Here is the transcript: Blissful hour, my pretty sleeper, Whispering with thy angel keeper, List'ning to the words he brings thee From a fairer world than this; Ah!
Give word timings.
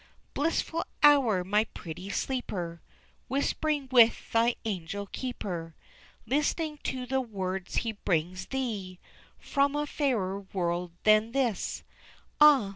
Blissful 0.33 0.83
hour, 1.03 1.43
my 1.43 1.65
pretty 1.75 2.09
sleeper, 2.09 2.81
Whispering 3.27 3.87
with 3.91 4.31
thy 4.31 4.55
angel 4.65 5.05
keeper, 5.05 5.75
List'ning 6.25 6.79
to 6.85 7.05
the 7.05 7.21
words 7.21 7.75
he 7.85 7.91
brings 7.91 8.47
thee 8.47 8.99
From 9.37 9.75
a 9.75 9.85
fairer 9.85 10.39
world 10.39 10.93
than 11.03 11.33
this; 11.33 11.83
Ah! 12.39 12.69